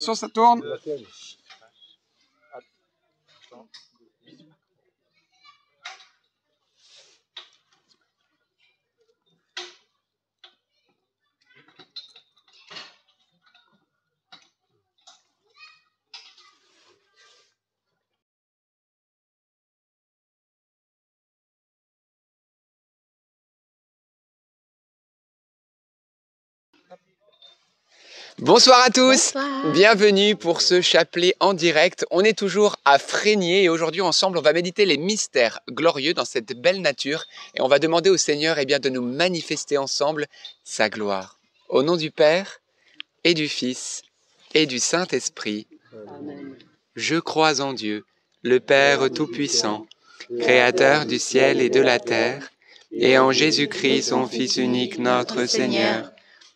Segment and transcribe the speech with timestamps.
[0.00, 0.62] Attention, ça tourne.
[28.38, 29.72] Bonsoir à tous, Bonsoir.
[29.72, 32.06] bienvenue pour ce chapelet en direct.
[32.10, 36.24] On est toujours à Frégnier et aujourd'hui ensemble on va méditer les mystères glorieux dans
[36.24, 37.24] cette belle nature
[37.54, 40.26] et on va demander au Seigneur eh bien, de nous manifester ensemble
[40.64, 41.38] sa gloire.
[41.68, 42.60] Au nom du Père
[43.24, 44.02] et du Fils
[44.54, 45.66] et du Saint-Esprit,
[46.96, 48.04] je crois en Dieu,
[48.42, 49.86] le Père Tout-Puissant,
[50.38, 52.50] Créateur du ciel et de la terre,
[52.92, 56.10] et en Jésus-Christ, son Fils unique, notre Seigneur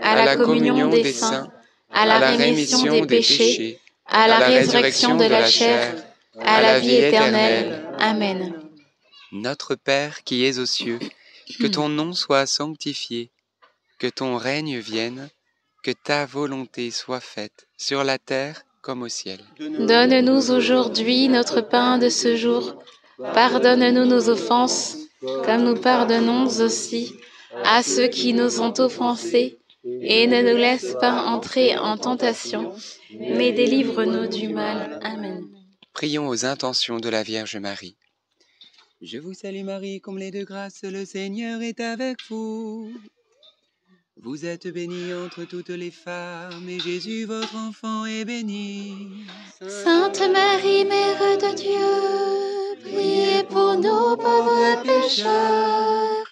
[0.00, 1.50] à la communion des saints,
[1.90, 6.02] à la rémission des péchés, à la résurrection de la chair,
[6.40, 7.84] à la vie éternelle.
[7.98, 8.54] Amen.
[9.32, 10.98] Notre Père qui es aux cieux,
[11.58, 13.30] que ton nom soit sanctifié,
[13.98, 15.30] que ton règne vienne,
[15.82, 19.40] que ta volonté soit faite, sur la terre comme au ciel.
[19.58, 22.82] Donne-nous aujourd'hui notre pain de ce jour.
[23.18, 24.96] Pardonne-nous nos offenses,
[25.44, 27.14] comme nous pardonnons aussi
[27.64, 29.58] à ceux qui nous ont offensés.
[29.84, 32.72] Et ne nous laisse pas entrer en tentation,
[33.18, 35.00] mais délivre-nous du mal.
[35.02, 35.48] Amen.
[35.92, 37.96] Prions aux intentions de la Vierge Marie.
[39.02, 42.92] Je vous salue Marie, comblée de grâce, le Seigneur est avec vous.
[44.16, 49.26] Vous êtes bénie entre toutes les femmes, et Jésus, votre enfant, est béni.
[49.58, 56.31] Sainte Marie, Mère de Dieu, priez pour nous pauvres pécheurs,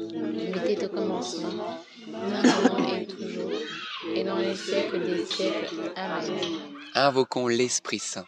[0.00, 3.52] Comme commencement, maintenant et toujours,
[4.14, 5.92] et dans les siècles des siècles.
[5.94, 6.58] Amen.
[6.94, 8.26] Invoquons l'Esprit Saint.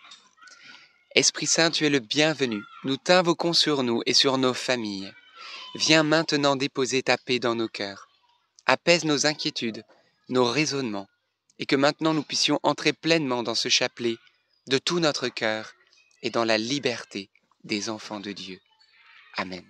[1.15, 2.63] Esprit Saint, tu es le bienvenu.
[2.85, 5.15] Nous t'invoquons sur nous et sur nos familles.
[5.75, 8.09] Viens maintenant déposer ta paix dans nos cœurs.
[8.67, 9.83] Apaise nos inquiétudes,
[10.29, 11.09] nos raisonnements,
[11.59, 14.17] et que maintenant nous puissions entrer pleinement dans ce chapelet
[14.67, 15.73] de tout notre cœur
[16.23, 17.31] et dans la liberté
[17.65, 18.61] des enfants de Dieu.
[19.39, 19.65] Amen.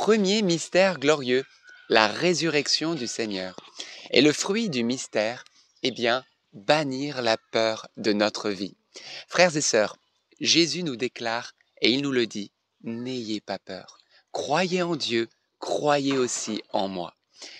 [0.00, 1.44] Premier mystère glorieux,
[1.90, 3.54] la résurrection du Seigneur.
[4.10, 5.44] Et le fruit du mystère,
[5.82, 6.24] eh bien,
[6.54, 8.78] bannir la peur de notre vie.
[9.28, 9.98] Frères et sœurs,
[10.40, 11.52] Jésus nous déclare,
[11.82, 12.50] et il nous le dit,
[12.82, 13.98] n'ayez pas peur.
[14.32, 15.28] Croyez en Dieu,
[15.58, 17.14] croyez aussi en moi.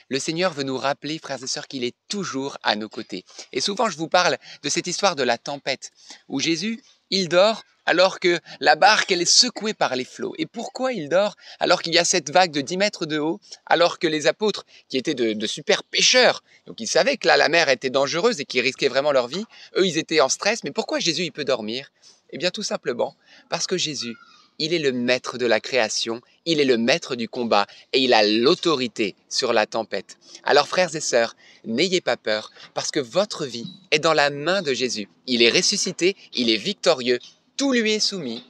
[0.08, 3.26] Le Seigneur veut nous rappeler, frères et sœurs, qu'il est toujours à nos côtés.
[3.52, 5.90] Et souvent, je vous parle de cette histoire de la tempête,
[6.26, 10.32] où Jésus, il dort alors que la barque, elle est secouée par les flots.
[10.38, 13.40] Et pourquoi il dort alors qu'il y a cette vague de 10 mètres de haut,
[13.66, 17.48] alors que les apôtres, qui étaient de, super pêcheurs, donc ils savaient que là, la
[17.48, 19.44] mer était dangereuse et qu'ils risquaient vraiment leur vie,
[19.76, 20.62] eux, ils étaient en stress.
[20.62, 21.90] Mais pourquoi Jésus, il peut dormir?
[22.30, 23.16] Eh bien, tout simplement
[23.48, 24.14] parce que Jésus,
[24.60, 28.12] il est le maître de la création, il est le maître du combat et il
[28.12, 30.16] a l'autorité sur la tempête.
[30.44, 31.34] Alors frères et sœurs,
[31.64, 35.08] n'ayez pas peur parce que votre vie est dans la main de Jésus.
[35.26, 37.18] Il est ressuscité, il est victorieux,
[37.60, 38.42] tout lui est soumis.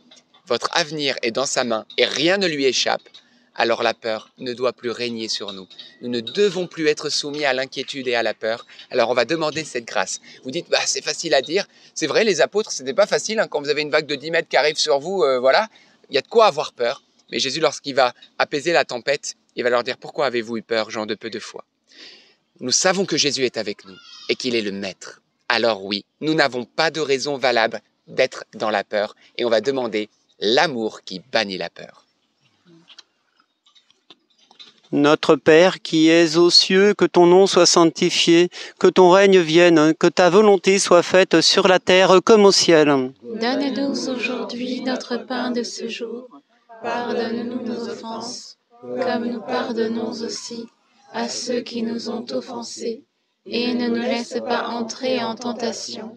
[0.46, 3.02] Votre avenir est dans sa main et rien ne lui échappe.
[3.56, 5.66] alors la peur ne doit plus régner sur nous.
[6.00, 8.66] Nous ne devons plus être soumis à l'inquiétude et à la peur.
[8.88, 10.20] Alors on va demander cette grâce.
[10.44, 11.66] Vous dites, bah, c'est facile à dire.
[11.92, 13.40] C'est vrai, les apôtres, c'était pas facile.
[13.40, 15.68] Hein, quand vous avez une vague de 10 mètres qui arrive sur vous, euh, voilà,
[16.08, 17.02] il y a de quoi avoir peur.
[17.32, 20.88] Mais Jésus, lorsqu'il va apaiser la tempête, il va leur dire, pourquoi avez-vous eu peur,
[20.88, 21.64] gens de peu de foi?
[22.60, 23.96] Nous savons que Jésus est avec nous
[24.28, 25.20] et qu'il est le Maître.
[25.48, 29.60] Alors oui, nous n'avons pas de raison valable d'être dans la peur et on va
[29.60, 30.08] demander
[30.40, 32.04] l'amour qui bannit la peur.
[34.92, 38.50] Notre Père qui es aux cieux, que ton nom soit sanctifié,
[38.80, 43.12] que ton règne vienne, que ta volonté soit faite sur la terre comme au ciel.
[43.22, 46.26] Donne-nous aujourd'hui notre pain de ce jour.
[46.82, 50.66] Pardonne-nous nos offenses, comme nous pardonnons aussi
[51.12, 53.04] à ceux qui nous ont offensés.
[53.46, 56.16] Et ne nous laisse pas entrer en tentation,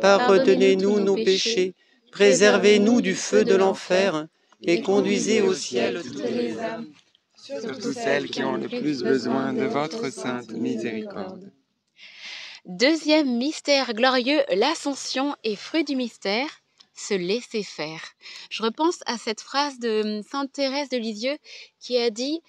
[0.00, 1.74] pardonnez-nous nos péchés,
[2.10, 4.26] préservez-nous du feu de l'enfer,
[4.62, 6.86] et conduisez au ciel toutes les âmes,
[7.34, 11.50] Surtout celles qui ont le plus besoin de votre sainte miséricorde.
[12.64, 16.48] Deuxième mystère glorieux, l'ascension et fruit du mystère,
[16.94, 18.00] se laisser faire.
[18.50, 21.36] Je repense à cette phrase de hum, Sainte Thérèse de Lisieux
[21.80, 22.40] qui a dit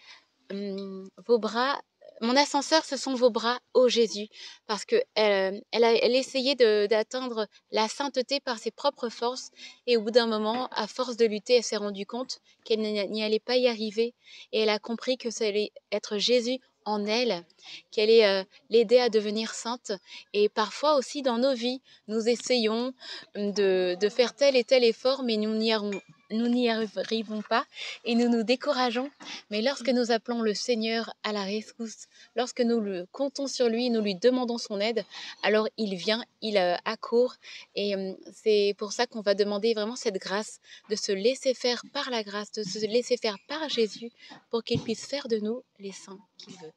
[0.52, 1.82] hum, Vos bras,
[2.24, 4.28] mon ascenseur, ce sont vos bras, ô Jésus,
[4.66, 6.56] parce que elle, elle a elle essayait
[6.88, 9.52] d'atteindre la sainteté par ses propres forces,
[9.88, 13.24] et au bout d'un moment, à force de lutter, elle s'est rendue compte qu'elle n'y
[13.24, 14.16] allait pas y arriver,
[14.54, 17.46] et elle a compris que ça allait être Jésus en elle,
[17.92, 19.92] qui allait euh, l'aider à devenir sainte.
[20.34, 22.94] Et parfois aussi dans nos vies, nous essayons
[23.36, 26.02] de, de faire tel et tel effort, mais nous n'y arri-
[26.32, 27.66] nous n'y arrivons pas
[28.06, 29.10] et nous nous décourageons.
[29.50, 33.90] Mais lorsque nous appelons le Seigneur à la rescousse, lorsque nous le comptons sur lui,
[33.90, 35.06] nous lui demandons son aide,
[35.42, 37.36] alors il vient, il euh, accourt.
[37.76, 41.84] Et euh, c'est pour ça qu'on va demander vraiment cette grâce de se laisser faire
[41.94, 44.12] par la grâce, de se laisser faire par Jésus
[44.50, 46.72] pour qu'il puisse faire de nous les saints qu'il veut.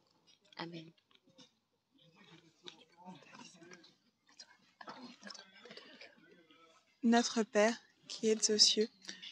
[0.59, 0.85] Amen.
[7.03, 7.76] Notre Père,
[8.09, 8.88] qui êtes aux cieux,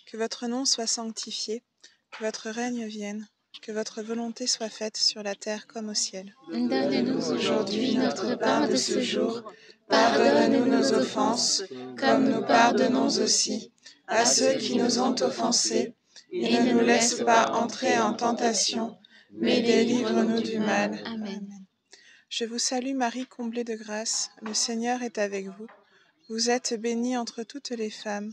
[0.06, 1.62] que votre nom soit sanctifié,
[2.11, 3.26] que votre règne vienne,
[3.62, 6.34] que votre volonté soit faite sur la terre comme au ciel.
[6.52, 9.42] Donne-nous aujourd'hui notre pain de ce jour.
[9.88, 11.64] Pardonne-nous nos offenses,
[11.99, 13.73] comme nous pardonnons aussi
[14.06, 15.94] à ceux qui nous ont offensés,
[16.30, 18.99] et ne nous laisse pas entrer en tentation,
[19.30, 21.02] mais délivre-nous du mal.
[21.06, 21.49] Amen.
[22.28, 25.66] Je vous salue Marie, comblée de grâce, le Seigneur est avec vous.
[26.28, 28.32] Vous êtes bénie entre toutes les femmes,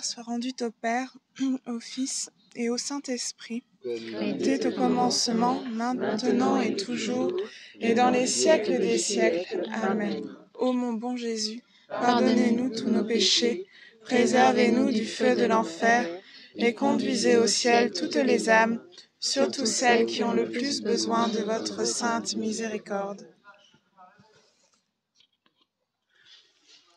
[0.00, 1.14] Gloire soit rendue au Père,
[1.66, 7.32] au Fils et au Saint-Esprit, était au commencement, maintenant et toujours,
[7.80, 9.62] et dans les siècles des siècles.
[9.82, 10.24] Amen.
[10.54, 13.66] Ô mon bon Jésus, pardonnez-nous tous nos péchés,
[14.02, 16.08] préservez-nous du feu de l'enfer,
[16.56, 18.80] et conduisez au ciel toutes les âmes,
[19.18, 23.28] surtout celles qui ont le plus besoin de votre sainte miséricorde.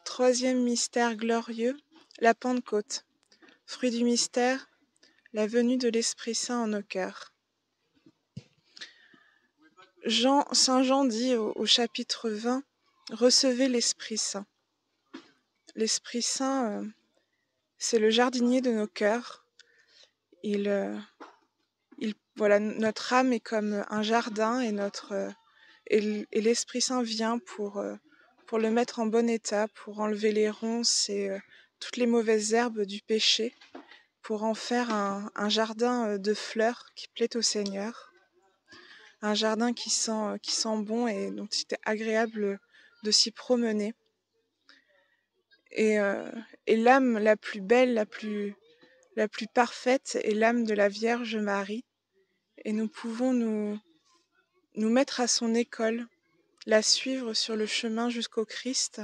[0.06, 1.76] Troisième mystère glorieux,
[2.20, 3.06] la Pentecôte.
[3.66, 4.70] Fruit du mystère,
[5.34, 7.34] la venue de l'Esprit Saint en nos cœurs.
[10.06, 12.64] Saint Jean dit au, chapitre 20,
[13.12, 14.46] Recevez l'Esprit Saint.
[15.76, 16.86] L'Esprit Saint, euh,
[17.78, 19.46] c'est le jardinier de nos cœurs.
[20.44, 20.96] Il, euh,
[21.98, 24.74] il, voilà, notre âme est comme un jardin et,
[25.12, 27.84] euh, l'Esprit Saint vient pour,
[28.46, 31.30] pour le mettre en bon état, pour enlever les ronces et
[31.84, 33.54] toutes les mauvaises herbes du péché,
[34.22, 38.14] pour en faire un, jardin euh, de fleurs qui plaît au Seigneur.
[39.22, 42.60] Un jardin qui sent, euh, bon et dont il agréable
[43.04, 43.94] de s'y promener.
[45.72, 46.26] Et, euh,
[46.68, 48.56] l'âme la plus belle, la plus,
[49.54, 51.84] parfaite est l'âme de la Vierge Marie.
[52.64, 56.08] Et nous pouvons nous mettre à son école,
[56.66, 59.02] la suivre sur le chemin jusqu'au Christ,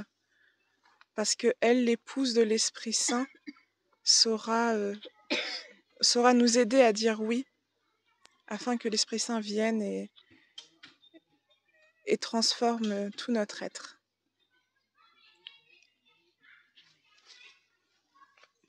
[1.20, 3.26] parce que elle, l'épouse de l'Esprit Saint,
[4.02, 4.96] saura, euh,
[6.00, 7.44] saura nous aider à dire oui,
[8.46, 10.10] afin que l'Esprit Saint vienne et,
[12.06, 14.00] et transforme tout notre être.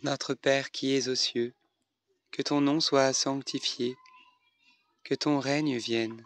[0.01, 1.53] Notre Père qui es aux cieux,
[2.31, 3.95] que ton nom soit sanctifié,
[5.05, 6.21] que ton règne vienne,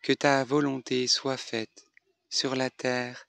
[0.00, 1.84] que ta volonté soit faite
[2.30, 3.28] sur la terre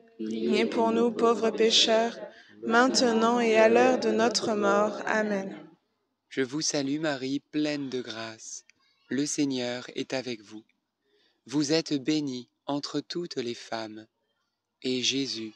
[0.25, 2.17] priez pour nous pauvres pécheurs,
[2.65, 5.01] maintenant et à l'heure de notre mort.
[5.05, 5.55] Amen.
[6.29, 8.65] Je vous salue Marie, pleine de grâce.
[9.09, 10.63] Le Seigneur est avec vous.
[11.45, 14.05] Vous êtes bénie entre toutes les femmes,
[14.83, 15.53] et Jésus,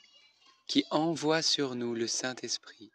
[0.67, 2.91] qui envoie sur nous le Saint-Esprit,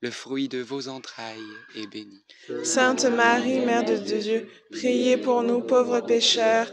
[0.00, 1.40] le fruit de vos entrailles,
[1.74, 2.22] est béni.
[2.62, 6.72] Sainte Marie, Mère de Dieu, priez pour nous pauvres pécheurs,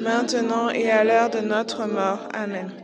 [0.00, 2.28] maintenant et à l'heure de notre mort.
[2.32, 2.83] Amen.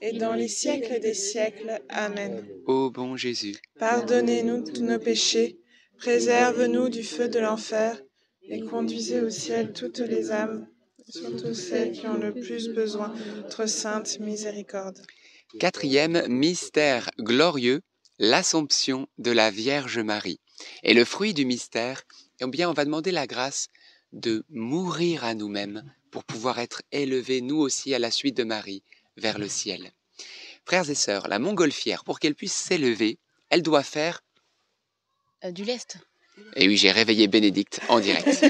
[0.00, 1.80] et dans les siècles des siècles.
[1.88, 2.46] Amen.
[2.66, 5.58] Ô bon Jésus, Pardonnez-nous tous nos péchés,
[5.98, 8.00] préserve-nous du feu de l'enfer,
[8.48, 10.66] et conduisez au ciel toutes les âmes,
[11.08, 15.00] surtout celles qui ont le plus besoin de votre sainte miséricorde.
[15.58, 17.80] Quatrième mystère glorieux,
[18.18, 20.40] l'Assomption de la Vierge Marie.
[20.82, 22.02] Et le fruit du mystère,
[22.40, 23.68] eh bien, on va demander la grâce
[24.12, 28.82] de mourir à nous-mêmes pour pouvoir être élevés, nous aussi, à la suite de Marie,
[29.16, 29.92] vers le ciel.
[30.64, 33.18] Frères et sœurs, la montgolfière, pour qu'elle puisse s'élever,
[33.48, 34.22] elle doit faire...
[35.44, 35.98] Euh, du lest.
[36.56, 38.46] Et oui, j'ai réveillé Bénédicte en direct.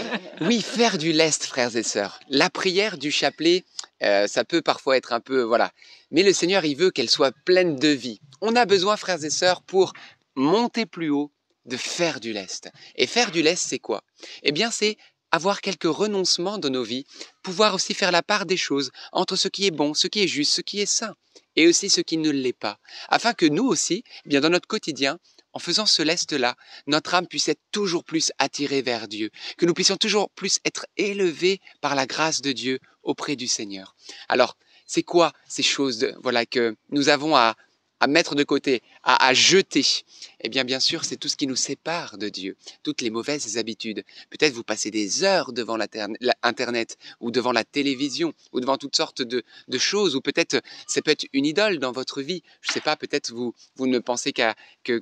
[0.40, 2.20] oui, faire du lest, frères et sœurs.
[2.28, 3.64] La prière du chapelet,
[4.02, 5.42] euh, ça peut parfois être un peu...
[5.42, 5.72] Voilà.
[6.10, 8.20] Mais le Seigneur, il veut qu'elle soit pleine de vie.
[8.40, 9.92] On a besoin, frères et sœurs, pour
[10.34, 11.32] monter plus haut,
[11.66, 12.70] de faire du lest.
[12.96, 14.04] Et faire du lest, c'est quoi?
[14.42, 14.98] Eh bien, c'est
[15.34, 17.06] avoir quelques renoncements dans nos vies,
[17.42, 20.28] pouvoir aussi faire la part des choses entre ce qui est bon, ce qui est
[20.28, 21.12] juste, ce qui est sain,
[21.56, 24.68] et aussi ce qui ne l'est pas, afin que nous aussi, eh bien dans notre
[24.68, 25.18] quotidien,
[25.52, 26.54] en faisant ce lest-là,
[26.86, 30.86] notre âme puisse être toujours plus attirée vers Dieu, que nous puissions toujours plus être
[30.96, 33.96] élevés par la grâce de Dieu auprès du Seigneur.
[34.28, 37.56] Alors, c'est quoi ces choses voilà que nous avons à
[38.04, 40.04] à mettre de côté, à, jeter,
[40.42, 43.56] eh bien, bien sûr, c'est tout ce qui nous sépare de Dieu, toutes les mauvaises
[43.56, 44.04] habitudes.
[44.28, 49.22] Peut-être vous passez des heures devant l'Internet ou devant la télévision ou devant toutes sortes
[49.22, 49.42] de,
[49.78, 52.42] choses, ou peut-être ça peut être une idole dans votre vie.
[52.60, 54.54] Je ne sais pas, peut-être vous, vous ne pensez qu'à,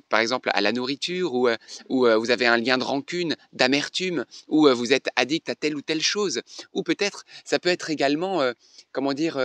[0.07, 1.57] par exemple, à la nourriture ou, euh,
[1.89, 5.55] ou euh, vous avez un lien de rancune, d'amertume, ou euh, vous êtes addict à
[5.55, 6.41] telle ou telle chose.
[6.71, 8.41] Ou peut-être ça peut être également,
[8.93, 9.37] comment dire,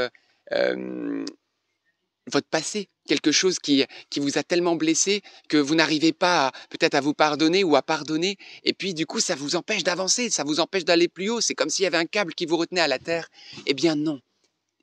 [2.28, 6.94] votre passé, quelque chose qui, qui vous a tellement blessé que vous n'arrivez pas peut-être
[6.94, 10.44] à vous pardonner ou à pardonner, et puis du coup ça vous empêche d'avancer, ça
[10.44, 12.80] vous empêche d'aller plus haut, c'est comme s'il y avait un câble qui vous retenait
[12.80, 13.28] à la terre.
[13.66, 14.20] Eh bien non,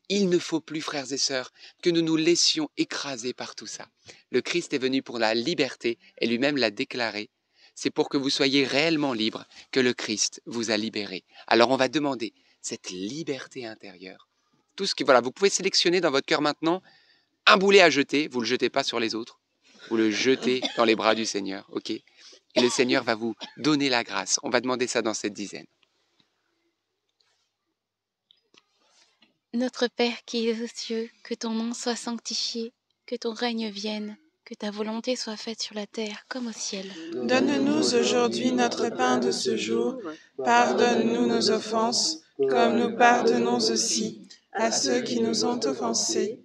[0.10, 3.88] il ne faut plus, frères et sœurs, que nous nous laissions écraser par tout ça.
[4.32, 7.30] Le Christ est venu pour la liberté et lui-même l'a déclaré.
[7.74, 11.26] C'est pour que vous soyez réellement libres que le Christ vous a libéré.
[11.48, 14.30] Alors on va demander cette liberté intérieure.
[14.76, 16.82] Tout ce qui, voilà, vous pouvez sélectionner dans votre cœur maintenant
[17.46, 19.40] un boulet à jeter, vous ne le jetez pas sur les autres,
[19.90, 21.92] vous le jetez dans les bras du Seigneur, ok?
[21.92, 24.40] Et le Seigneur va vous donner la grâce.
[24.44, 25.66] On va demander ça dans cette dizaine.
[29.54, 32.74] Notre Père qui es aux cieux, que ton nom soit sanctifié,
[33.06, 36.92] que ton règne vienne, que ta volonté soit faite sur la terre comme au ciel.
[37.14, 39.98] Donne-nous aujourd'hui notre pain de ce jour.
[40.38, 46.45] Pardonne-nous nos offenses, comme nous pardonnons aussi à ceux qui nous ont offensés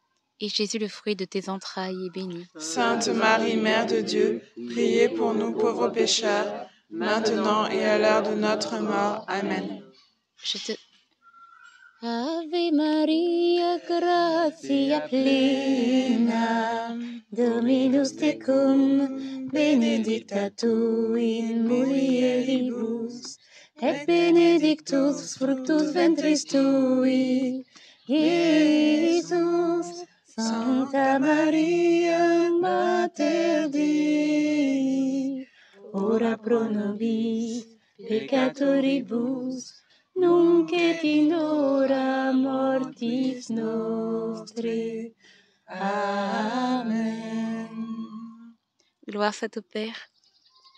[0.41, 2.47] et Jésus, le fruit de tes entrailles, est béni.
[2.57, 8.33] Sainte Marie, Mère de Dieu, priez pour nous pauvres pécheurs, maintenant et à l'heure de
[8.33, 9.23] notre mort.
[9.27, 9.83] Amen.
[10.43, 10.71] Je te...
[12.03, 16.97] Ave Maria, gratia plena,
[17.31, 23.37] Dominus tecum, benedicta tu in mulieribus,
[23.79, 27.63] et benedictus fructus ventris tui,
[28.07, 30.07] Iesus.
[30.37, 35.45] Santa Maria, Mater Dei,
[35.91, 37.67] ora pro nobis
[38.07, 39.73] peccatoribus,
[40.15, 45.11] nunc et in hora mortis nostre.
[45.67, 47.67] Amen.
[49.05, 49.97] Gloire soit au Père,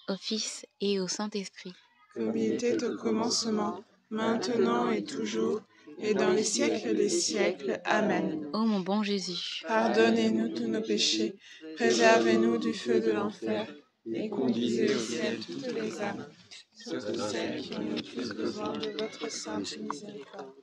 [0.10, 1.76] au Fils et au Saint-Esprit.
[2.16, 5.62] Comme il était au commencement, maintenant et toujours,
[5.99, 7.82] et dans les siècles des siècles.
[7.86, 8.49] Amen.
[8.53, 11.36] Ô mon bon Jésus, pardonnez-nous tous nos péchés,
[11.75, 13.67] préservez-nous du feu de l'enfer,
[14.12, 16.27] et conduisez au ciel toutes les âmes,
[16.75, 20.53] surtout celles qui ont le plus besoin de votre sainte miséricorde.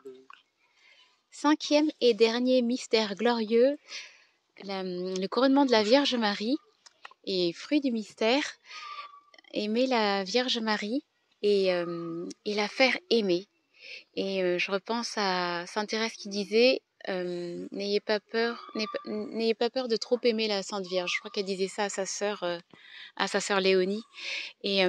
[1.30, 3.76] Cinquième et dernier mystère glorieux,
[4.64, 6.56] le couronnement de la Vierge Marie.
[7.24, 8.42] Et fruit du mystère,
[9.52, 11.04] aimer la Vierge Marie
[11.42, 13.46] et, euh, et la faire aimer.
[14.14, 18.70] Et je repense à Sainte Thérèse qui disait n'ayez pas peur,
[19.06, 21.12] n'ayez pas peur de trop aimer la Sainte Vierge.
[21.14, 22.44] Je crois qu'elle disait ça à sa sœur,
[23.16, 24.02] à sa sœur Léonie.
[24.62, 24.82] Et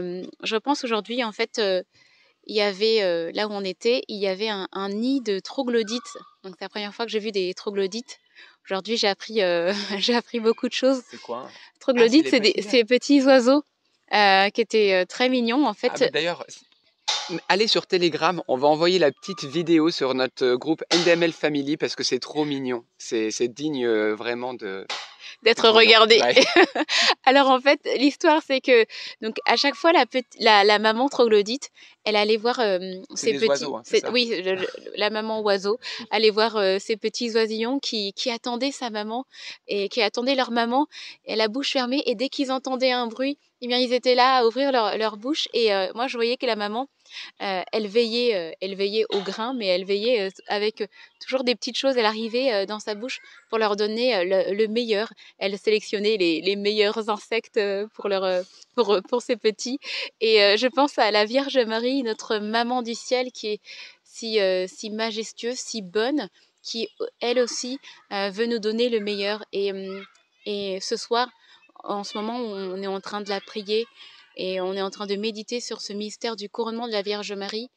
[0.44, 1.62] je repense aujourd'hui, en fait,
[2.48, 6.18] il y avait là où on était, il y avait un, nid de troglodytes.
[6.44, 8.20] Donc c'est la première fois que j'ai vu des troglodytes.
[8.66, 9.40] Aujourd'hui, j'ai appris,
[9.98, 11.02] j'ai appris beaucoup de choses.
[11.10, 11.50] C'est quoi?
[11.80, 13.64] Troglodytes, ah, c'est des, des, petits oiseaux
[14.12, 15.92] qui étaient très mignons, en fait.
[16.02, 16.46] Ah, D'ailleurs,
[17.48, 21.78] allez sur Telegram, on va envoyer la petite vidéo sur notre euh, groupe NDML Family
[21.78, 22.84] parce que c'est trop mignon.
[22.98, 24.86] C'est digne euh, vraiment de
[25.44, 26.20] d'être regardé.
[27.24, 28.86] Alors en fait, l'histoire c'est que
[29.22, 30.06] donc à chaque fois la,
[30.40, 31.70] la, la maman troglodyte,
[32.04, 32.80] elle allait voir euh,
[33.16, 34.32] ses petits oiseaux, hein, oui,
[34.96, 35.80] la maman oiseau
[36.12, 39.26] allait voir ses petits oisillons qui, qui attendaient sa maman
[39.68, 40.88] et qui attendaient leur maman
[41.26, 44.38] et la bouche fermée et dès qu'ils entendaient un bruit, eh bien ils étaient là
[44.38, 46.88] à ouvrir leur, leur bouche et moi je voyais que la maman
[47.40, 50.88] elle, veillait, elle veillait au grain, mais elle veillait avec
[51.20, 51.98] toujours des petites choses.
[51.98, 53.20] Elle arrivait dans sa bouche
[53.50, 55.12] pour leur donner le, meilleur.
[55.38, 57.60] Elle sélectionnait les, meilleurs insectes
[57.94, 58.44] pour, leur,
[58.76, 59.80] pour, pour ses petits.
[60.20, 63.62] Et je pense à la Vierge Marie, notre maman du ciel, qui est
[64.04, 66.30] si, si majestueuse, si bonne,
[66.62, 69.44] qui elle aussi veut nous donner le meilleur.
[69.54, 69.72] Et,
[70.46, 71.30] et ce soir,
[71.84, 73.86] en ce moment, on est en train de la prier
[74.36, 77.34] et on est en train de méditer sur ce mystère du couronnement de la Vierge
[77.34, 77.70] Marie.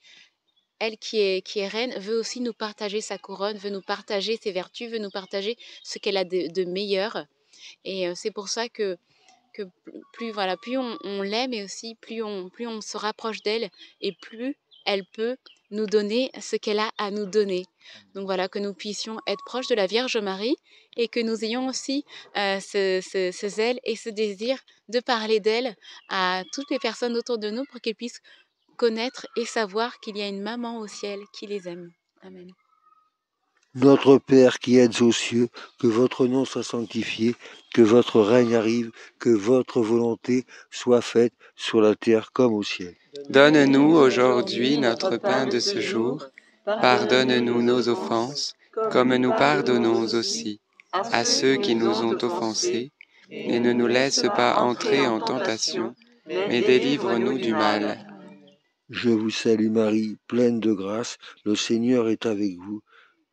[0.78, 4.36] Elle qui est, qui est reine veut aussi nous partager sa couronne, veut nous partager
[4.36, 7.26] ses vertus, veut nous partager ce qu'elle a de, meilleur.
[7.84, 8.98] Et c'est pour ça que,
[9.52, 9.62] que
[10.12, 14.12] plus, voilà, plus on, l'aime et aussi plus on, plus on se rapproche d'elle et
[14.12, 15.36] plus elle peut
[15.74, 17.64] nous donner ce qu'elle a à nous donner.
[18.14, 20.56] Donc voilà, que nous puissions être proches de la Vierge Marie
[20.96, 24.58] et que nous ayons aussi ce, ce, zèle et ce désir
[24.88, 25.74] de parler d'elle
[26.08, 28.22] à toutes les personnes autour de nous pour qu'elles puissent
[28.76, 31.90] connaître et savoir qu'il y a une maman au ciel qui les aime.
[32.22, 32.50] Amen.
[33.74, 35.48] Notre Père qui êtes aux cieux,
[35.80, 37.34] que votre nom soit sanctifié,
[37.74, 42.94] que votre règne arrive, que votre volonté soit faite sur la terre comme au ciel.
[43.30, 46.26] Donne-nous aujourd'hui notre pain de ce jour.
[46.64, 48.54] Pardonne-nous nos offenses,
[48.92, 50.60] comme nous pardonnons aussi
[50.92, 52.92] à ceux qui nous ont offensés,
[53.30, 55.94] et ne nous laisse pas entrer en tentation,
[56.26, 58.06] mais délivre-nous du mal.
[58.88, 62.82] Je vous salue Marie, pleine de grâce, le Seigneur est avec vous.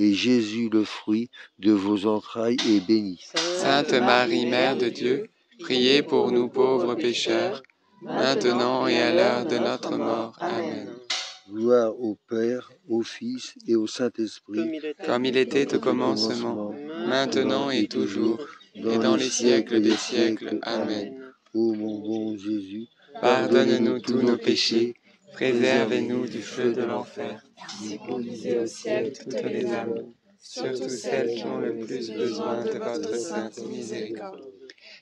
[0.00, 3.20] et Jésus, le fruit de vos entrailles, est béni.
[3.34, 5.26] Sainte Marie, Mère de Dieu,
[5.58, 7.62] priez pour nous pauvres pécheurs,
[8.02, 10.36] maintenant et à l'heure de notre mort.
[10.40, 10.88] Amen.
[11.50, 16.72] Gloire au Père, au Fils et au Saint-Esprit, Comme il était au commencement,
[17.06, 18.38] maintenant et toujours,
[18.74, 20.60] et dans les siècles des siècles.
[20.62, 21.14] Amen.
[21.52, 22.86] Ô mon bon Jésus,
[23.20, 24.94] Pardonne-nous tous nos péchés,
[25.32, 27.42] préservez-nous du feu de l'enfer,
[27.90, 32.78] et conduisez au ciel toutes les âmes, surtout celles qui ont le plus besoin de
[32.78, 34.42] votre sainte miséricorde.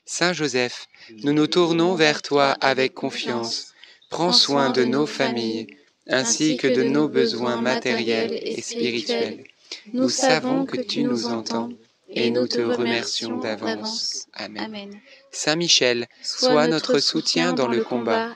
[0.05, 0.87] Saint Joseph,
[1.23, 3.73] nous nous tournons vers toi avec confiance.
[4.09, 5.67] Prends soin de nos familles,
[6.07, 9.43] ainsi que de nos besoins matériels et spirituels.
[9.93, 11.69] Nous savons que tu nous entends
[12.09, 14.25] et nous te remercions d'avance.
[14.33, 14.99] Amen.
[15.31, 18.35] Saint Michel, sois notre soutien dans le combat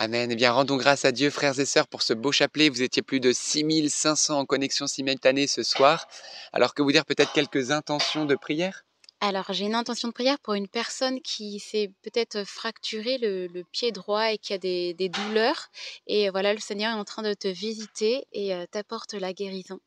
[0.00, 2.68] Eh bien, rendons grâce à Dieu, frères et sœurs, pour ce beau chapelet.
[2.68, 6.08] Vous étiez plus de 6500 en connexion simultanée ce soir.
[6.52, 8.84] Alors que vous dire peut-être quelques intentions de prière?
[9.20, 13.92] Alors, j'ai une intention de prière pour une personne qui s'est peut-être fracturé le, pied
[13.92, 15.68] droit et qui a des, douleurs.
[16.08, 19.78] Et voilà, le Seigneur est en train de te visiter et euh, t'apporte la guérison.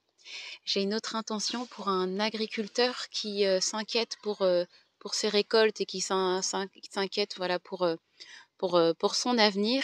[0.63, 4.63] J'ai une autre intention pour un agriculteur qui euh, s'inquiète pour, euh,
[4.99, 7.85] pour ses récoltes et qui s'in- s'in- qui s'inquiète voilà, pour,
[8.57, 9.83] pour, pour son avenir.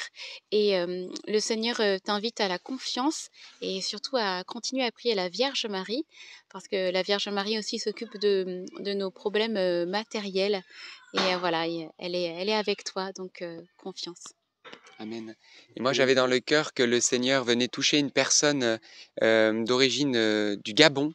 [0.52, 3.30] Et euh, le Seigneur t'invite à la confiance
[3.62, 6.06] et surtout à continuer à prier la Vierge Marie,
[6.52, 10.64] parce que la Vierge Marie aussi s'occupe de, de nos problèmes matériels.
[11.14, 14.34] Et euh, voilà, elle est, elle est avec toi, donc euh, confiance.
[15.00, 15.36] Amen.
[15.76, 18.80] Et moi, j'avais dans le cœur que le Seigneur venait toucher une personne
[19.22, 21.14] euh, d'origine euh, du Gabon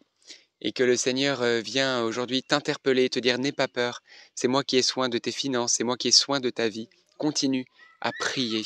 [0.61, 4.03] et que le Seigneur euh, vient aujourd'hui t'interpeller et te dire n'aie pas peur,
[4.35, 6.69] c'est moi qui ai soin de tes finances, c'est moi qui ai soin de ta
[6.69, 6.89] vie.
[7.19, 7.67] Continue
[8.01, 8.65] à prier.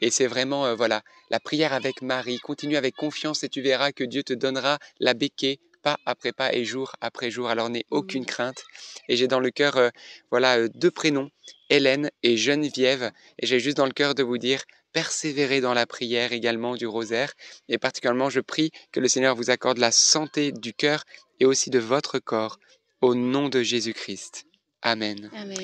[0.00, 2.38] Et c'est vraiment, euh, voilà, la prière avec Marie.
[2.38, 6.52] Continue avec confiance et tu verras que Dieu te donnera la béquée pas après pas
[6.52, 7.48] et jour après jour.
[7.48, 8.64] Alors n'aie aucune crainte.
[9.08, 9.90] Et j'ai dans le cœur, euh,
[10.32, 11.30] voilà, euh, deux prénoms,
[11.70, 13.12] Hélène et Geneviève.
[13.38, 14.62] Et j'ai juste dans le cœur de vous dire,
[14.92, 17.32] persévérez dans la prière également du rosaire.
[17.68, 21.04] Et particulièrement, je prie que le Seigneur vous accorde la santé du cœur
[21.38, 22.58] et aussi de votre corps.
[23.00, 24.46] Au nom de Jésus-Christ.
[24.82, 25.30] Amen.
[25.34, 25.56] Amen.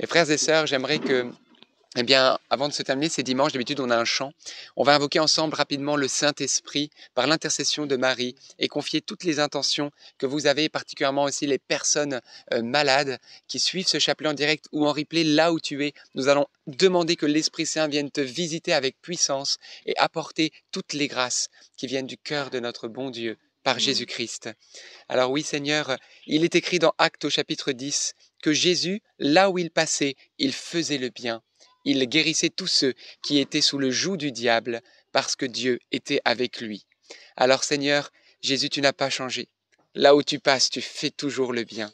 [0.00, 1.30] Et frères et sœurs, j'aimerais que,
[1.96, 4.32] eh bien, avant de se terminer, c'est dimanche, d'habitude on a un chant.
[4.76, 9.40] On va invoquer ensemble rapidement le Saint-Esprit par l'intercession de Marie et confier toutes les
[9.40, 12.20] intentions que vous avez, particulièrement aussi les personnes
[12.52, 15.94] euh, malades qui suivent ce chapelet en direct ou en replay là où tu es.
[16.14, 21.08] Nous allons demander que l'Esprit Saint vienne te visiter avec puissance et apporter toutes les
[21.08, 24.50] grâces qui viennent du cœur de notre bon Dieu par Jésus-Christ.
[25.08, 28.12] Alors oui Seigneur, il est écrit dans Actes au chapitre 10
[28.42, 31.42] que Jésus, là où il passait, il faisait le bien.
[31.90, 36.20] Il guérissait tous ceux qui étaient sous le joug du diable parce que Dieu était
[36.26, 36.84] avec lui.
[37.34, 38.12] Alors Seigneur,
[38.42, 39.48] Jésus, tu n'as pas changé.
[39.94, 41.90] Là où tu passes, tu fais toujours le bien.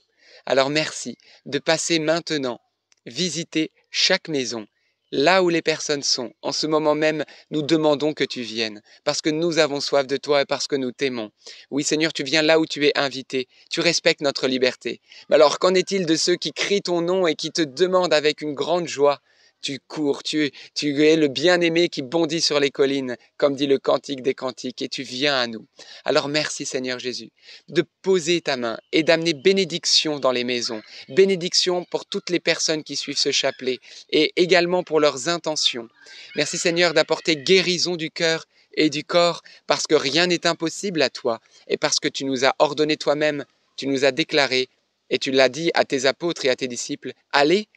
[0.46, 1.16] Alors merci
[1.46, 2.60] de passer maintenant,
[3.06, 4.66] visiter chaque maison,
[5.12, 6.32] là où les personnes sont.
[6.42, 10.16] En ce moment même, nous demandons que tu viennes, parce que nous avons soif de
[10.16, 11.30] toi et parce que nous t'aimons.
[11.70, 15.00] Oui Seigneur, tu viens là où tu es invité, tu respectes notre liberté.
[15.28, 18.40] Mais alors qu'en est-il de ceux qui crient ton nom et qui te demandent avec
[18.40, 19.20] une grande joie
[19.64, 20.52] tu cours, tu,
[20.82, 24.90] es le bien-aimé qui bondit sur les collines, comme dit le cantique des cantiques, et
[24.90, 25.66] tu viens à nous.
[26.04, 27.30] Alors merci Seigneur Jésus
[27.68, 32.84] de poser ta main et d'amener bénédiction dans les maisons, bénédiction pour toutes les personnes
[32.84, 33.78] qui suivent ce chapelet,
[34.10, 35.88] et également pour leurs intentions.
[36.36, 38.44] Merci Seigneur d'apporter guérison du cœur
[38.74, 42.44] et du corps, parce que rien n'est impossible à toi, et parce que tu nous
[42.44, 43.46] as ordonné toi-même,
[43.76, 44.68] tu nous as déclaré,
[45.08, 47.68] et tu l'as dit à tes apôtres et à tes disciples, allez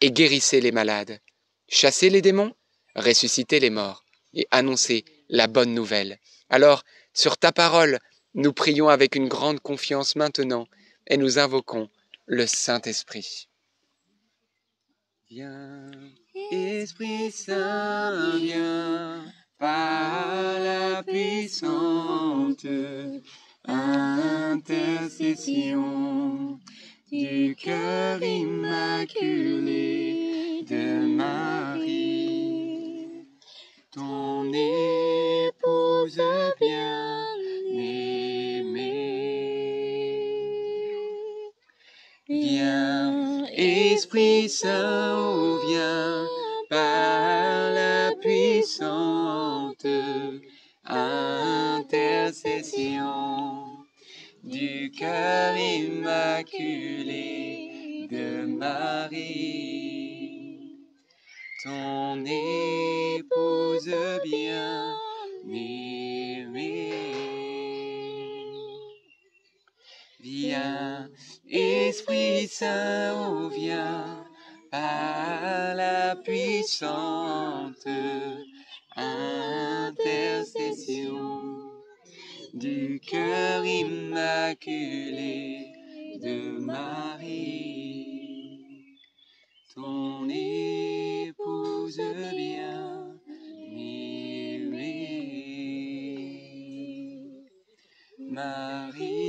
[0.00, 1.20] et guérissez les malades
[1.68, 2.54] chasser les démons,
[2.94, 4.04] ressusciter les morts
[4.34, 6.18] et annoncer la bonne nouvelle.
[6.48, 7.98] Alors, sur ta parole,
[8.34, 10.66] nous prions avec une grande confiance maintenant
[11.06, 11.88] et nous invoquons
[12.26, 13.48] le Saint-Esprit.
[15.30, 15.90] Viens,
[16.52, 19.24] Esprit Saint, viens,
[19.58, 22.66] par la puissante
[23.64, 26.60] intercession
[27.10, 33.06] du cœur immaculé de Marie,
[33.92, 36.20] ton épouse
[36.60, 38.64] bien-aimée.
[42.28, 46.26] Viens, Esprit Saint, oh, viens
[46.68, 49.86] par la puissante
[50.84, 53.06] intercession
[54.42, 57.36] du cœur immaculé
[58.10, 59.85] de Marie,
[61.66, 63.92] ton épouse
[64.22, 66.94] bien-aimée.
[70.20, 71.10] Viens,
[71.48, 74.24] Esprit Saint, oh, viens
[74.70, 77.88] par la puissante
[78.94, 81.72] intercession
[82.54, 85.72] du cœur immaculé
[86.22, 88.15] de Marie,
[89.76, 92.56] ton épouse bien-aimée.
[98.18, 99.25] Marie,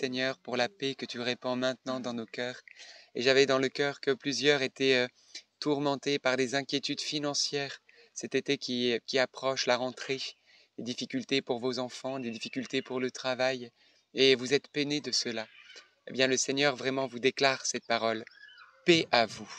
[0.00, 2.62] Seigneur pour la paix que tu répands maintenant dans nos cœurs.
[3.14, 5.08] Et j'avais dans le cœur que plusieurs étaient euh,
[5.58, 7.82] tourmentés par des inquiétudes financières
[8.14, 10.20] cet été qui, qui approche, la rentrée,
[10.78, 13.70] des difficultés pour vos enfants, des difficultés pour le travail,
[14.14, 15.46] et vous êtes peinés de cela.
[16.06, 18.24] Eh bien, le Seigneur vraiment vous déclare cette parole.
[18.86, 19.50] Paix à vous.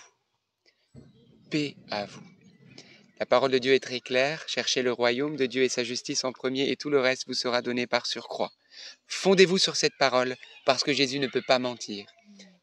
[1.50, 2.24] Paix à vous.
[3.20, 4.44] La parole de Dieu est très claire.
[4.48, 7.36] Cherchez le royaume de Dieu et sa justice en premier, et tout le reste vous
[7.36, 8.52] sera donné par surcroît.
[9.08, 12.06] Fondez-vous sur cette parole, parce que Jésus ne peut pas mentir.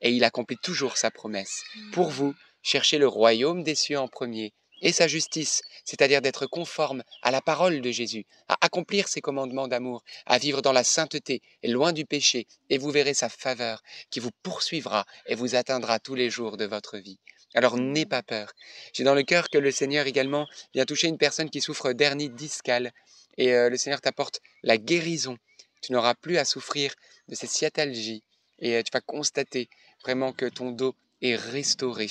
[0.01, 1.63] Et il accomplit toujours sa promesse.
[1.93, 7.03] Pour vous, cherchez le royaume des cieux en premier, et sa justice, c'est-à-dire d'être conforme
[7.23, 11.43] à la parole de Jésus, à accomplir ses commandements d'amour, à vivre dans la sainteté
[11.63, 15.99] et loin du péché, et vous verrez sa faveur qui vous poursuivra et vous atteindra
[15.99, 17.19] tous les jours de votre vie.
[17.55, 18.53] Alors n'aie pas peur.
[18.93, 22.31] J'ai dans le cœur que le Seigneur également vient toucher une personne qui souffre d'hernie
[22.31, 22.93] discale,
[23.37, 25.39] et euh, le Seigneur t'apporte la guérison.
[25.81, 26.95] Tu n'auras plus à souffrir
[27.29, 28.23] de ces sciatalgies,
[28.59, 29.69] et euh, tu vas constater
[30.03, 32.09] vraiment que ton dos est restauré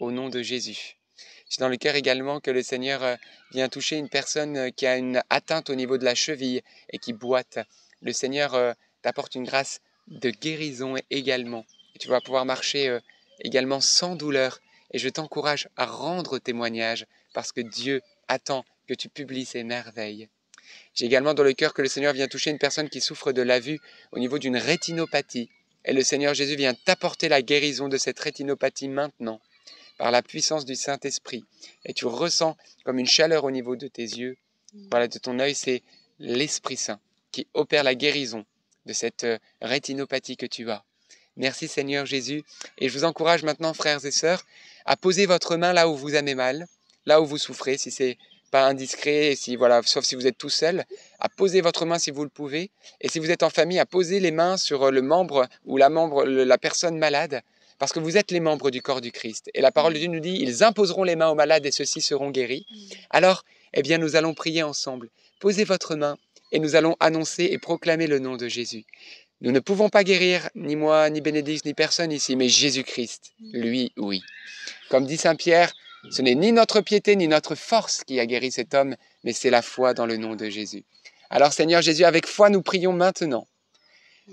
[0.00, 0.96] au nom de Jésus.
[1.48, 3.16] J'ai dans le cœur également que le Seigneur euh,
[3.52, 6.98] vient toucher une personne euh, qui a une atteinte au niveau de la cheville et
[6.98, 7.58] qui boite.
[8.02, 11.64] Le Seigneur t'apporte une grâce de guérison également.
[11.94, 12.98] Et tu vas pouvoir marcher
[13.40, 14.60] également sans douleur.
[14.92, 20.28] Et je t'encourage à rendre témoignage parce que Dieu attend que tu publies ces merveilles.
[20.94, 23.42] J'ai également dans le cœur que le Seigneur vient toucher une personne qui souffre de
[23.42, 23.80] la vue
[24.12, 25.50] au niveau d'une rétinopathie.
[25.84, 29.40] Et le Seigneur Jésus vient t'apporter la guérison de cette rétinopathie maintenant,
[29.98, 31.44] par la puissance du Saint-Esprit.
[31.84, 34.36] Et tu ressens comme une chaleur au niveau de tes yeux,
[34.90, 35.82] voilà, de ton œil, c'est
[36.18, 37.00] l'Esprit Saint
[37.32, 38.46] qui opère la guérison
[38.86, 40.84] de cette euh, rétinopathie que tu as.
[41.36, 42.44] Merci Seigneur Jésus.
[42.78, 44.44] Et je vous encourage maintenant, frères et sœurs,
[44.86, 46.66] à poser votre main là où vous avez mal,
[47.04, 48.16] là où vous souffrez, si c'est
[48.64, 50.84] indiscret, si voilà, sauf si vous êtes tout seul,
[51.20, 53.86] à poser votre main si vous le pouvez, et si vous êtes en famille, à
[53.86, 57.42] poser les mains sur euh, le membre ou la membre, la personne malade,
[57.78, 59.50] parce que vous êtes les membres du corps du Christ.
[59.54, 62.00] Et la parole de Dieu nous dit, ils imposeront les mains aux malades et ceux-ci
[62.00, 62.66] seront guéris.
[63.10, 63.44] Alors,
[63.74, 65.10] eh bien, nous allons prier ensemble.
[65.40, 66.16] Posez votre main
[66.52, 68.84] et nous allons annoncer et proclamer le nom de Jésus.
[69.42, 73.92] Nous ne pouvons pas guérir, ni moi, ni Bénédicte, ni personne ici, mais Jésus-Christ, lui,
[73.98, 74.22] oui.
[74.88, 75.74] Comme dit Saint Pierre,
[76.10, 79.50] ce n'est ni notre piété, ni notre force qui a guéri cet homme, mais c'est
[79.50, 80.84] la foi dans le nom de Jésus.
[81.30, 83.46] Alors Seigneur Jésus, avec foi, nous prions maintenant.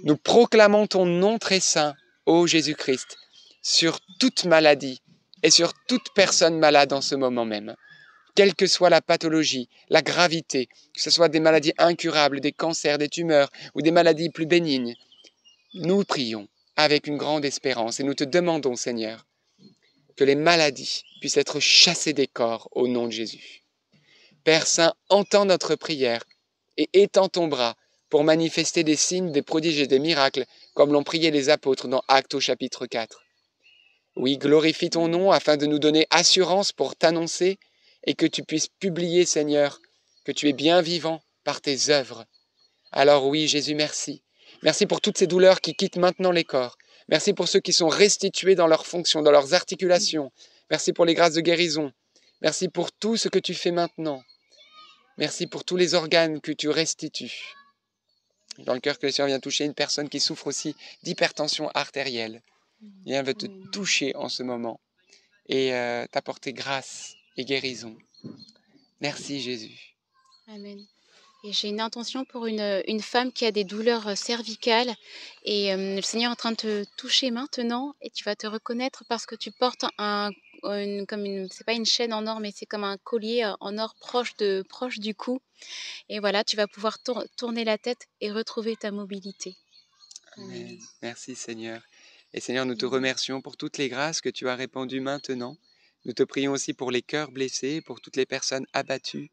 [0.04, 1.96] Nous proclamons ton nom très saint,
[2.26, 3.18] ô Jésus-Christ,
[3.62, 5.02] sur toute maladie
[5.42, 7.76] et sur toute personne malade en ce moment même
[8.36, 12.98] quelle que soit la pathologie, la gravité, que ce soit des maladies incurables, des cancers,
[12.98, 14.96] des tumeurs ou des maladies plus bénignes,
[15.76, 19.26] nous prions avec une grande espérance et nous te demandons, Seigneur,
[20.16, 23.64] que les maladies puissent être chassées des corps au nom de Jésus.
[24.44, 26.22] Père Saint, entends notre prière
[26.76, 27.78] et étends ton bras
[28.10, 30.44] pour manifester des signes, des prodiges et des miracles,
[30.74, 33.24] comme l'ont prié les apôtres dans Actes au chapitre 4.
[34.18, 37.58] Oui, glorifie ton nom afin de nous donner assurance pour t'annoncer
[38.04, 39.80] et que tu puisses publier, Seigneur,
[40.26, 42.26] que tu es bien vivant par tes œuvres.
[42.92, 44.24] Alors oui, Jésus, merci.
[44.62, 46.78] Merci pour toutes ces douleurs qui quittent maintenant les corps.
[47.08, 50.30] Merci pour ceux qui sont restitués dans leurs fonctions, dans leurs articulations.
[50.74, 51.94] Merci pour les grâces de guérison.
[52.42, 54.24] Merci pour tout ce que tu fais maintenant.
[55.20, 57.54] Merci pour tous les organes que tu restitues.
[58.58, 62.42] Dans le cœur que le Seigneur vient toucher une personne qui souffre aussi d'hypertension artérielle.
[63.06, 64.80] Il veut te toucher en ce moment
[65.48, 67.96] et euh, t'apporter grâce et guérison.
[69.00, 69.96] Merci Jésus.
[70.48, 70.84] Amen.
[71.44, 74.96] Et j'ai une intention pour une, une, femme qui a des douleurs euh, cervicales
[75.44, 78.48] et euh, le Seigneur est en train de te toucher maintenant et tu vas te
[78.48, 80.32] reconnaître parce que tu portes un
[80.66, 83.54] une, comme une c'est pas une chaîne en or mais c'est comme un collier euh,
[83.60, 85.42] en or proche de proche du cou
[86.10, 86.98] et voilà tu vas pouvoir
[87.38, 89.56] tourner la tête et retrouver ta mobilité.
[90.38, 90.80] Amen.
[91.02, 91.82] Merci Seigneur.
[92.34, 95.58] Et Seigneur, nous te remercions pour toutes les grâces que tu as répandues maintenant
[96.06, 99.32] nous te prions aussi pour les cœurs blessés, pour toutes les personnes abattues,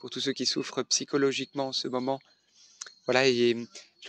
[0.00, 2.20] pour tous ceux qui souffrent psychologiquement en ce moment.
[3.06, 3.56] Voilà, et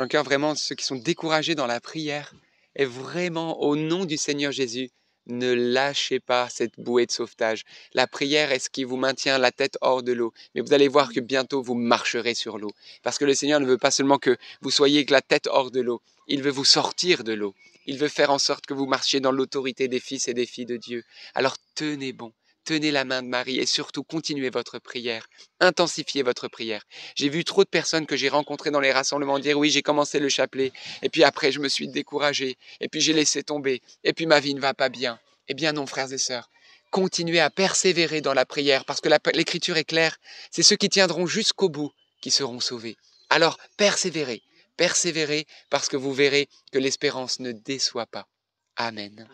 [0.09, 2.33] cœur vraiment ceux qui sont découragés dans la prière.
[2.75, 4.91] Et vraiment, au nom du Seigneur Jésus,
[5.27, 7.63] ne lâchez pas cette bouée de sauvetage.
[7.93, 10.33] La prière est ce qui vous maintient la tête hors de l'eau.
[10.53, 12.71] Mais vous allez voir que bientôt vous marcherez sur l'eau.
[13.03, 15.71] Parce que le Seigneur ne veut pas seulement que vous soyez avec la tête hors
[15.71, 16.01] de l'eau.
[16.27, 17.55] Il veut vous sortir de l'eau.
[17.85, 20.65] Il veut faire en sorte que vous marchiez dans l'autorité des fils et des filles
[20.65, 21.03] de Dieu.
[21.35, 22.31] Alors tenez bon,
[22.63, 25.27] tenez la main de Marie et surtout continuez votre prière,
[25.59, 26.83] intensifiez votre prière.
[27.15, 30.19] J'ai vu trop de personnes que j'ai rencontrées dans les rassemblements dire oui, j'ai commencé
[30.19, 34.13] le chapelet et puis après je me suis découragé et puis j'ai laissé tomber et
[34.13, 35.19] puis ma vie ne va pas bien.
[35.47, 36.49] Eh bien non, frères et sœurs,
[36.89, 40.17] continuez à persévérer dans la prière parce que l'écriture est claire,
[40.51, 41.91] c'est ceux qui tiendront jusqu'au bout
[42.21, 42.95] qui seront sauvés.
[43.29, 44.41] Alors persévérez,
[44.77, 48.27] persévérez parce que vous verrez que l'espérance ne déçoit pas.
[48.75, 49.25] Amen.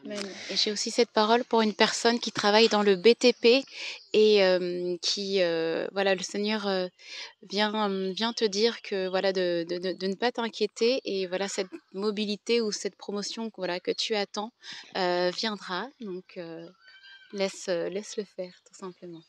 [0.53, 3.63] J'ai aussi cette parole pour une personne qui travaille dans le BTP
[4.13, 5.41] et qui,
[5.91, 6.67] voilà, le Seigneur
[7.49, 12.59] vient, vient te dire que, voilà, de, de, ne pas t'inquiéter et voilà, cette mobilité
[12.59, 14.51] ou cette promotion voilà, que tu attends
[14.95, 15.87] viendra.
[16.01, 16.37] Donc,
[17.31, 19.21] laisse, laisse le faire, tout simplement.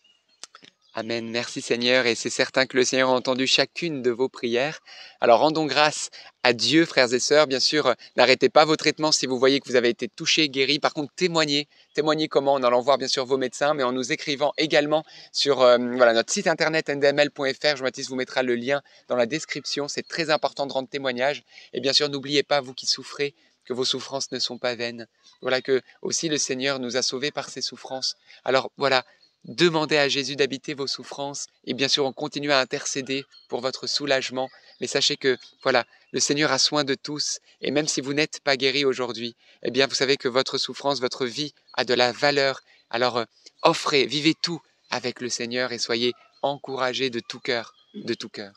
[0.92, 1.30] Amen.
[1.30, 2.06] Merci Seigneur.
[2.06, 4.80] Et c'est certain que le Seigneur a entendu chacune de vos prières.
[5.20, 6.10] Alors rendons grâce
[6.42, 7.46] à Dieu, frères et sœurs.
[7.46, 10.80] Bien sûr, n'arrêtez pas vos traitements si vous voyez que vous avez été touché, guéri.
[10.80, 11.68] Par contre, témoignez.
[11.94, 15.60] Témoignez comment En allant voir bien sûr vos médecins, mais en nous écrivant également sur
[15.60, 17.76] euh, voilà, notre site internet ndml.fr.
[17.76, 19.86] Jean-Baptiste vous mettra le lien dans la description.
[19.86, 21.44] C'est très important de rendre témoignage.
[21.72, 25.06] Et bien sûr, n'oubliez pas, vous qui souffrez, que vos souffrances ne sont pas vaines.
[25.40, 28.16] Voilà que aussi le Seigneur nous a sauvés par ses souffrances.
[28.44, 29.04] Alors voilà,
[29.44, 33.86] Demandez à Jésus d'habiter vos souffrances et bien sûr on continue à intercéder pour votre
[33.86, 34.50] soulagement.
[34.80, 38.40] Mais sachez que voilà, le Seigneur a soin de tous et même si vous n'êtes
[38.40, 42.12] pas guéri aujourd'hui, eh bien vous savez que votre souffrance, votre vie a de la
[42.12, 42.60] valeur.
[42.90, 43.24] Alors euh,
[43.62, 44.60] offrez, vivez tout
[44.90, 46.12] avec le Seigneur et soyez
[46.42, 48.52] encouragés de tout cœur, de tout cœur.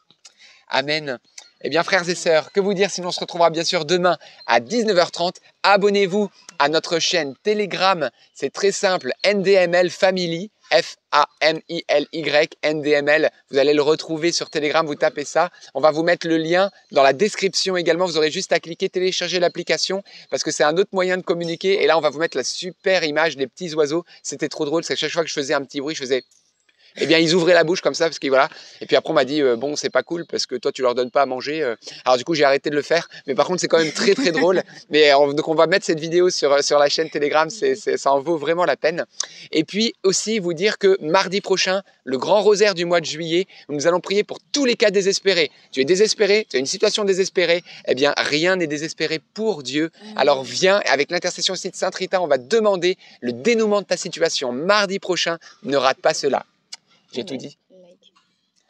[0.67, 1.19] Amen.
[1.61, 4.17] Eh bien, frères et sœurs, que vous dire sinon on se retrouvera bien sûr demain
[4.47, 5.35] à 19h30.
[5.63, 6.29] Abonnez-vous
[6.59, 8.09] à notre chaîne Telegram.
[8.33, 10.51] C'est très simple, NDML Family.
[10.71, 13.31] F-A-M-I-L-Y, NDML.
[13.51, 15.49] Vous allez le retrouver sur Telegram, vous tapez ça.
[15.73, 18.05] On va vous mettre le lien dans la description également.
[18.05, 21.83] Vous aurez juste à cliquer, télécharger l'application parce que c'est un autre moyen de communiquer.
[21.83, 24.03] Et là, on va vous mettre la super image des petits oiseaux.
[24.23, 26.23] C'était trop drôle, c'est chaque fois que je faisais un petit bruit, je faisais
[26.97, 28.49] eh bien, ils ouvraient la bouche comme ça, parce que voilà.
[28.81, 30.81] Et puis après, on m'a dit, euh, bon, c'est pas cool, parce que toi, tu
[30.81, 31.61] leur donnes pas à manger.
[31.63, 31.75] euh.
[32.05, 33.07] Alors du coup, j'ai arrêté de le faire.
[33.27, 34.61] Mais par contre, c'est quand même très, très drôle.
[34.89, 37.49] Mais euh, on- donc, on va mettre cette vidéo sur, sur la chaîne Telegram.
[37.49, 39.05] C'est, c'est- ça en vaut vraiment la peine.
[39.51, 43.47] Et puis aussi, vous dire que mardi prochain, le grand rosaire du mois de juillet,
[43.69, 45.51] nous allons prier pour tous les cas désespérés.
[45.71, 47.63] Tu es désespéré, tu as une situation désespérée.
[47.87, 49.89] Eh bien, rien n'est désespéré pour Dieu.
[50.15, 53.97] Alors viens, avec l'intercession aussi de Sainte Rita, on va demander le dénouement de ta
[53.97, 55.37] situation mardi prochain.
[55.63, 56.45] Ne rate pas cela.
[57.13, 57.57] J'ai tout dit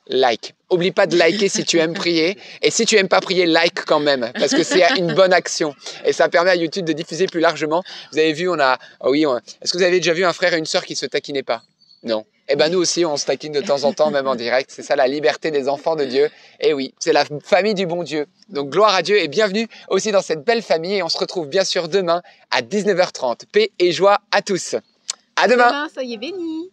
[0.08, 0.54] Like.
[0.70, 2.38] Oublie pas de liker si tu aimes prier.
[2.62, 4.32] Et si tu aimes pas prier, like quand même.
[4.34, 5.74] Parce que c'est une bonne action.
[6.04, 7.84] Et ça permet à YouTube de diffuser plus largement.
[8.12, 8.78] Vous avez vu, on a.
[9.00, 10.98] ah oui, on- est-ce que vous avez déjà vu un frère et une sœur qui
[10.98, 11.64] se taquinaient pas?
[12.04, 12.26] Non.
[12.50, 14.70] Eh ben nous aussi, on se taquine de temps en temps, même en direct.
[14.74, 16.30] C'est ça la liberté des enfants de Dieu.
[16.60, 18.26] Et oui, c'est la famille du bon Dieu.
[18.50, 20.96] Donc gloire à Dieu et bienvenue aussi dans cette belle famille.
[20.96, 22.22] Et on se retrouve bien sûr demain
[22.52, 23.46] à 19h30.
[23.50, 24.76] Paix et joie à tous.
[25.38, 25.68] À demain.
[25.70, 26.70] Demain, soyez bénis.